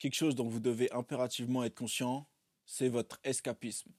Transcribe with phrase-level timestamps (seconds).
[0.00, 2.26] quelque chose dont vous devez impérativement être conscient,
[2.66, 3.92] c'est votre escapisme.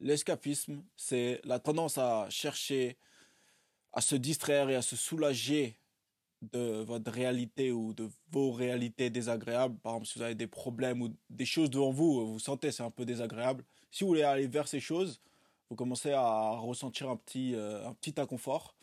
[0.00, 2.96] L'escapisme, c'est la tendance à chercher
[3.92, 5.78] à se distraire et à se soulager
[6.40, 9.76] de votre réalité ou de vos réalités désagréables.
[9.78, 12.82] Par exemple, si vous avez des problèmes ou des choses devant vous, vous sentez c'est
[12.82, 13.64] un peu désagréable.
[13.90, 15.20] Si vous voulez aller vers ces choses,
[15.68, 18.74] vous commencez à ressentir un petit, euh, un petit inconfort.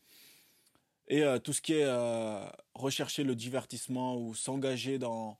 [1.07, 5.37] Et euh, tout ce qui est euh, rechercher le divertissement ou s'engager dans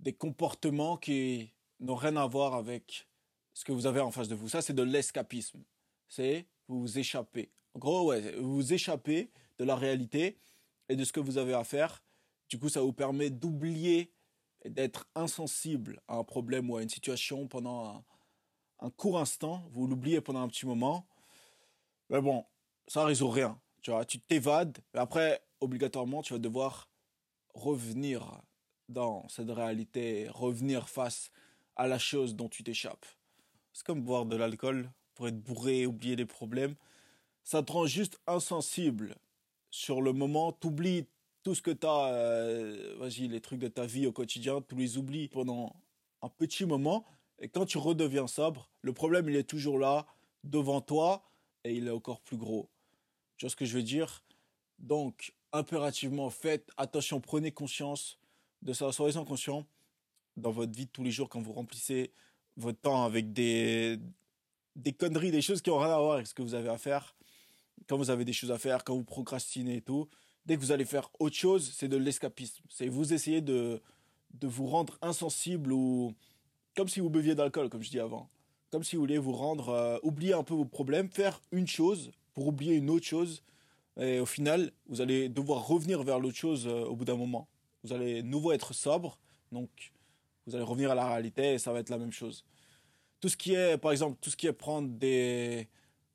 [0.00, 3.08] des comportements qui n'ont rien à voir avec
[3.54, 4.48] ce que vous avez en face de vous.
[4.48, 5.62] Ça, c'est de l'escapisme.
[6.08, 7.50] C'est vous vous échappez.
[7.74, 10.38] En gros, ouais, vous vous échappez de la réalité
[10.88, 12.02] et de ce que vous avez à faire.
[12.48, 14.12] Du coup, ça vous permet d'oublier
[14.62, 18.04] et d'être insensible à un problème ou à une situation pendant
[18.80, 19.64] un, court instant.
[19.70, 21.06] Vous l'oubliez pendant un petit moment.
[22.10, 22.44] Mais bon,
[22.86, 23.60] ça résout rien.
[23.82, 24.78] Tu vois, tu t'évades.
[24.94, 26.88] Après, obligatoirement, tu vas devoir
[27.54, 28.42] revenir
[28.88, 31.30] dans cette réalité, revenir face
[31.76, 33.06] à la chose dont tu t'échappes.
[33.72, 36.74] C'est comme boire de l'alcool pour être bourré, oublier les problèmes.
[37.44, 39.16] Ça te rend juste insensible.
[39.70, 41.06] Sur le moment, t'oublies
[41.42, 44.98] tout ce que t'as, euh, vas-y, les trucs de ta vie au quotidien, tu les
[44.98, 45.76] oublies pendant
[46.22, 47.04] un petit moment.
[47.38, 50.06] Et quand tu redeviens sobre, le problème, il est toujours là,
[50.42, 51.22] devant toi,
[51.64, 52.68] et il est encore plus gros.
[53.36, 54.24] Tu vois ce que je veux dire?
[54.78, 58.18] Donc, impérativement, faites attention, prenez conscience
[58.62, 59.64] de ça, soyez conscient
[60.36, 62.12] dans votre vie de tous les jours quand vous remplissez
[62.56, 63.98] votre temps avec des,
[64.74, 66.78] des conneries, des choses qui n'ont rien à voir avec ce que vous avez à
[66.78, 67.16] faire.
[67.88, 70.08] Quand vous avez des choses à faire, quand vous procrastinez et tout,
[70.44, 72.64] dès que vous allez faire autre chose, c'est de l'escapisme.
[72.68, 73.82] C'est vous essayer de,
[74.34, 76.14] de vous rendre insensible ou
[76.74, 78.28] comme si vous buviez d'alcool, comme je dis avant.
[78.70, 82.10] Comme si vous vouliez vous rendre, euh, oublier un peu vos problèmes, faire une chose
[82.34, 83.42] pour oublier une autre chose.
[83.98, 87.48] Et au final, vous allez devoir revenir vers l'autre chose euh, au bout d'un moment.
[87.86, 89.16] Vous allez nouveau être sobre,
[89.52, 89.92] donc
[90.44, 92.44] vous allez revenir à la réalité et ça va être la même chose.
[93.20, 95.68] Tout ce qui est, par exemple, tout ce qui est prendre des,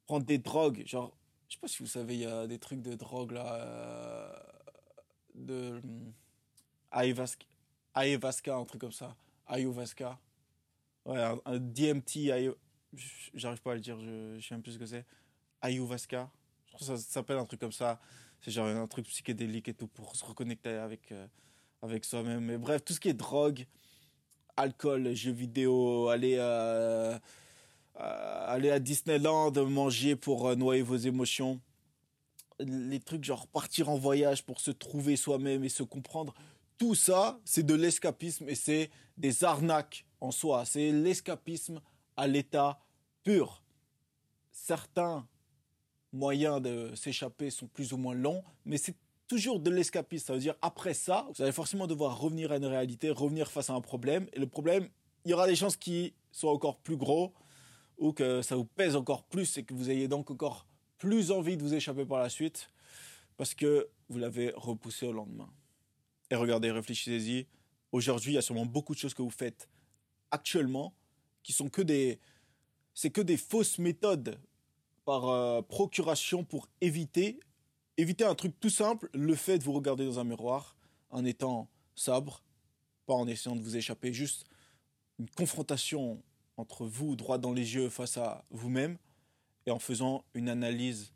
[0.05, 1.16] prendre des drogues, genre,
[1.47, 4.34] je sais pas si vous savez, il y a des trucs de drogue là, euh,
[5.34, 5.81] de
[6.91, 7.46] ayahuasca,
[7.94, 9.16] ayahuasca, un truc comme ça,
[9.47, 10.19] ayahuasca,
[11.06, 12.53] ouais, un, DMT,
[13.34, 15.06] j'arrive pas à le dire, je, je sais même plus ce que c'est,
[15.62, 16.29] ayahuasca,
[16.66, 18.01] je crois que ça, s'appelle un truc comme ça,
[18.41, 21.28] c'est genre un truc psychédélique et tout pour se reconnecter avec, euh,
[21.81, 22.46] avec soi-même.
[22.46, 23.66] Mais bref, tout ce qui est drogue,
[24.58, 27.18] alcool, jeux vidéo, aller, euh,
[27.96, 31.59] aller à Disneyland, manger pour euh, noyer vos émotions.
[32.59, 36.34] Les trucs genre partir en voyage pour se trouver soi-même et se comprendre.
[36.78, 40.66] Tout ça, c'est de l'escapisme et c'est des arnaques en soi.
[40.66, 41.81] C'est l'escapisme
[42.18, 42.80] à l'état
[43.24, 43.64] pur.
[44.52, 45.28] Certains
[46.14, 48.96] moyens de s'échapper sont plus ou moins longs, mais c'est
[49.31, 50.25] toujours de l'escapisme.
[50.25, 53.69] Ça veut dire, après ça, vous allez forcément devoir revenir à une réalité, revenir face
[53.69, 54.28] à un problème.
[54.34, 54.90] Et le problème,
[55.24, 57.34] il y aura des chances qu'il soit encore plus gros
[57.97, 61.56] ou que ça vous pèse encore plus et que vous ayez donc encore plus envie
[61.56, 62.68] de vous échapper par la suite
[63.38, 65.50] parce que vous l'avez repoussé au lendemain.
[66.30, 67.47] Et regardez, réfléchissez-y.
[67.94, 69.70] Aujourd'hui, il y a sûrement beaucoup de choses que vous faites
[70.30, 70.94] actuellement
[71.41, 72.20] qui sont que des,
[72.94, 74.38] c'est que des fausses méthodes
[75.06, 77.40] par euh, procuration pour éviter
[78.01, 80.75] évitez un truc tout simple, le fait de vous regarder dans un miroir
[81.09, 82.44] en étant sobre,
[83.06, 84.45] pas en essayant de vous échapper, juste
[85.19, 86.22] une confrontation
[86.57, 88.97] entre vous, droit dans les yeux, face à vous-même,
[89.66, 91.13] et en faisant une analyse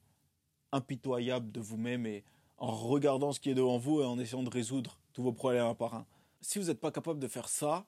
[0.72, 2.24] impitoyable de vous-même et
[2.58, 5.66] en regardant ce qui est devant vous et en essayant de résoudre tous vos problèmes
[5.66, 6.06] un par un.
[6.42, 7.86] Si vous n'êtes pas capable de faire ça,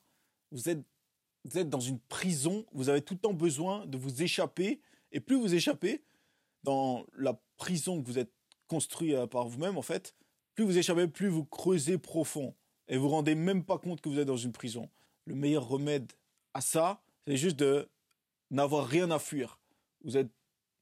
[0.51, 0.83] vous êtes,
[1.45, 4.81] vous êtes dans une prison, vous avez tout le temps besoin de vous échapper,
[5.11, 6.03] et plus vous échappez
[6.63, 8.31] dans la prison que vous êtes
[8.67, 10.15] construit par vous-même, en fait,
[10.55, 12.55] plus vous échappez, plus vous creusez profond.
[12.87, 14.89] Et vous vous rendez même pas compte que vous êtes dans une prison.
[15.25, 16.11] Le meilleur remède
[16.53, 17.87] à ça, c'est juste de
[18.49, 19.59] n'avoir rien à fuir.
[20.03, 20.31] Vous êtes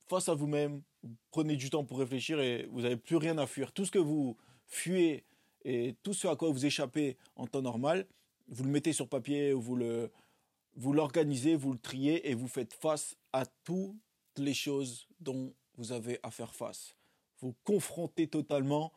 [0.07, 3.47] face à vous-même, vous prenez du temps pour réfléchir et vous n'avez plus rien à
[3.47, 3.71] fuir.
[3.71, 5.23] Tout ce que vous fuyez
[5.63, 8.05] et tout ce à quoi vous échappez en temps normal,
[8.47, 9.77] vous le mettez sur papier, vous
[10.75, 13.95] vous l'organisez, vous le triez et vous faites face à toutes
[14.37, 16.95] les choses dont vous avez à faire face
[17.39, 18.93] vous confrontez totalement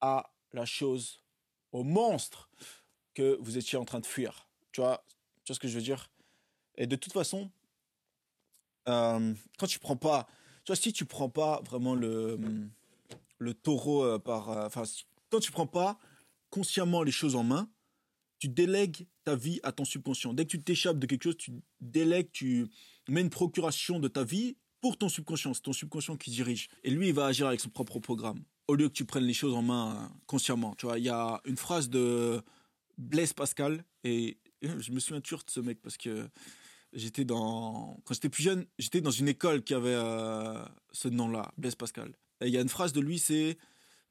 [0.00, 1.22] à la chose,
[1.72, 2.50] au monstre
[3.14, 4.48] que vous étiez en train de fuir.
[4.72, 5.04] Tu vois,
[5.44, 6.10] ce que je veux dire?
[6.76, 7.50] Et de toute façon,
[8.88, 10.26] euh, quand tu prends pas,
[10.64, 12.38] tu si tu prends pas vraiment le,
[13.38, 14.84] le taureau euh, par, euh, enfin,
[15.30, 15.98] quand tu prends pas
[16.50, 17.70] consciemment les choses en main,
[18.38, 20.34] tu délègues ta vie à ton subconscient.
[20.34, 22.68] Dès que tu t'échappes de quelque chose, tu délègues, tu
[23.08, 25.54] mets une procuration de ta vie pour ton subconscient.
[25.54, 26.68] C'est ton subconscient qui dirige.
[26.82, 28.42] Et lui, il va agir avec son propre programme.
[28.66, 30.74] Au lieu que tu prennes les choses en main consciemment.
[30.76, 32.42] Tu vois, il y a une phrase de
[32.98, 33.84] Blaise Pascal.
[34.04, 36.28] Et je me souviens toujours de ce mec parce que
[36.92, 37.96] j'étais dans.
[38.04, 42.12] Quand j'étais plus jeune, j'étais dans une école qui avait euh, ce nom-là, Blaise Pascal.
[42.40, 43.56] Et il y a une phrase de lui, c'est.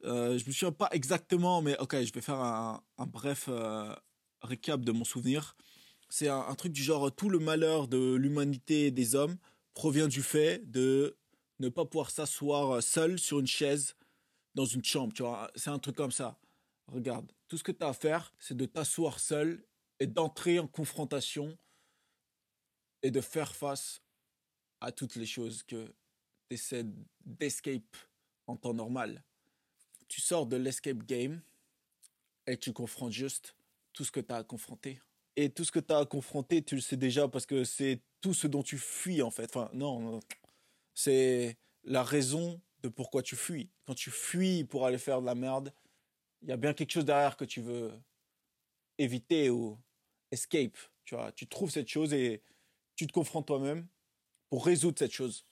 [0.04, 3.94] Euh, je me souviens pas exactement, mais ok, je vais faire un, bref euh,
[4.40, 5.54] récap de mon souvenir.
[6.08, 9.36] C'est un, un, truc du genre tout le malheur de l'humanité des hommes
[9.74, 11.16] provient du fait de
[11.58, 13.96] ne pas pouvoir s'asseoir seul sur une chaise
[14.54, 15.50] dans une chambre.
[15.54, 16.38] C'est un truc comme ça.
[16.88, 19.64] Regarde, tout ce que tu as à faire, c'est de t'asseoir seul
[20.00, 21.56] et d'entrer en confrontation
[23.02, 24.02] et de faire face
[24.80, 25.86] à toutes les choses que
[26.48, 26.84] tu essaies
[27.24, 27.96] d'escape
[28.46, 29.22] en temps normal.
[30.08, 31.40] Tu sors de l'escape game
[32.46, 33.56] et tu confrontes juste
[33.92, 35.00] tout ce que tu as à confronter.
[35.36, 38.02] Et tout ce que tu as à confronter, tu le sais déjà parce que c'est
[38.22, 39.54] tout ce dont tu fuis en fait.
[39.54, 40.20] Enfin, non,
[40.94, 43.68] c'est la raison de pourquoi tu fuis.
[43.84, 45.74] Quand tu fuis pour aller faire de la merde,
[46.40, 47.92] il y a bien quelque chose derrière que tu veux
[48.98, 49.78] éviter ou
[50.30, 50.78] escape.
[51.04, 52.42] Tu vois, tu trouves cette chose et
[52.96, 53.86] tu te confrontes toi-même
[54.48, 55.44] pour résoudre cette chose.